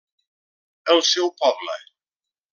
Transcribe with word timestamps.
El 0.95 1.03
seu 1.11 1.31
poble. 1.43 1.77